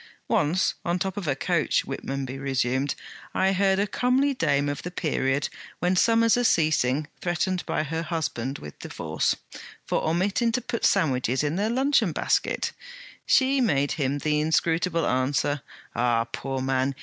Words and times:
'Once, 0.27 0.73
on 0.83 0.95
the 0.97 1.03
top 1.03 1.15
of 1.15 1.27
a 1.27 1.35
coach,' 1.35 1.85
Whitmonby 1.85 2.39
resumed, 2.39 2.95
'I 3.35 3.51
heard 3.53 3.77
a 3.77 3.85
comely 3.85 4.33
dame 4.33 4.67
of 4.67 4.81
the 4.81 4.89
period 4.89 5.47
when 5.77 5.95
summers 5.95 6.35
are 6.37 6.43
ceasing 6.43 7.05
threatened 7.21 7.63
by 7.67 7.83
her 7.83 8.01
husband 8.01 8.57
with 8.57 8.73
a 8.79 8.87
divorce, 8.87 9.35
for 9.85 10.01
omitting 10.03 10.51
to 10.53 10.61
put 10.61 10.85
sandwiches 10.85 11.43
in 11.43 11.55
their 11.55 11.69
luncheon 11.69 12.13
basket. 12.13 12.71
She 13.27 13.61
made 13.61 13.91
him 13.91 14.17
the 14.17 14.39
inscrutable 14.39 15.05
answer: 15.05 15.61
"Ah, 15.95 16.23
poor 16.23 16.61
man! 16.63 16.95